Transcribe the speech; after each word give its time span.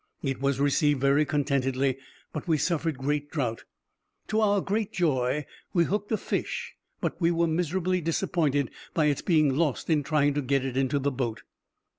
It 0.23 0.41
was 0.41 0.59
received 0.59 0.99
very 0.99 1.25
contentedly, 1.25 1.99
but 2.33 2.47
we 2.47 2.57
suffered 2.57 2.97
great 2.97 3.29
drought. 3.29 3.65
To 4.29 4.41
our 4.41 4.59
great 4.59 4.91
joy 4.91 5.45
we 5.73 5.83
hooked 5.83 6.11
a 6.11 6.17
fish, 6.17 6.73
but 7.01 7.21
we 7.21 7.29
were 7.29 7.45
miserably 7.45 8.01
disappointed 8.01 8.71
by 8.95 9.05
its 9.05 9.21
being 9.21 9.55
lost 9.55 9.91
in 9.91 10.01
trying 10.01 10.33
to 10.33 10.41
get 10.41 10.65
it 10.65 10.75
into 10.75 10.97
the 10.97 11.11
boat. 11.11 11.43